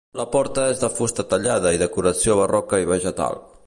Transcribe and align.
La 0.19 0.23
porta 0.35 0.63
és 0.69 0.81
de 0.85 0.89
fusta 0.95 1.27
tallada 1.35 1.77
i 1.77 1.81
decoració 1.85 2.43
barroca 2.43 2.85
i 2.87 2.93
vegetal. 2.95 3.45